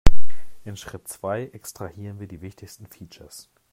In 0.65 0.77
Schritt 0.77 1.07
zwei 1.07 1.43
extrahieren 1.49 2.19
wir 2.19 2.25
die 2.27 2.41
wichtigsten 2.41 2.87
Features. 2.87 3.51